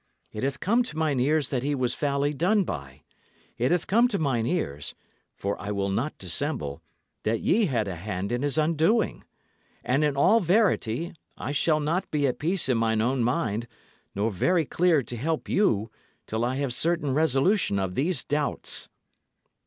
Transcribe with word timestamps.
It 0.31 0.41
hath 0.41 0.59
come 0.59 0.81
to 0.81 0.97
mine 0.97 1.19
ears 1.19 1.49
that 1.49 1.61
he 1.61 1.75
was 1.75 1.93
foully 1.93 2.33
done 2.33 2.63
by. 2.63 3.03
It 3.59 3.69
hath 3.69 3.85
come 3.85 4.07
to 4.07 4.17
mine 4.17 4.47
ears 4.47 4.95
for 5.35 5.55
I 5.61 5.69
will 5.69 5.89
not 5.89 6.17
dissemble 6.17 6.81
that 7.21 7.41
ye 7.41 7.65
had 7.65 7.87
a 7.87 7.97
hand 7.97 8.31
in 8.31 8.41
his 8.41 8.57
undoing. 8.57 9.23
And 9.83 10.03
in 10.03 10.17
all 10.17 10.39
verity, 10.39 11.13
I 11.37 11.51
shall 11.51 11.79
not 11.79 12.09
be 12.09 12.25
at 12.25 12.39
peace 12.39 12.67
in 12.67 12.79
mine 12.79 12.99
own 12.99 13.23
mind, 13.23 13.67
nor 14.15 14.31
very 14.31 14.65
clear 14.65 15.03
to 15.03 15.15
help 15.15 15.47
you, 15.47 15.91
till 16.25 16.43
I 16.43 16.55
have 16.55 16.73
certain 16.73 17.13
resolution 17.13 17.77
of 17.77 17.93
these 17.93 18.23
doubts." 18.23 18.89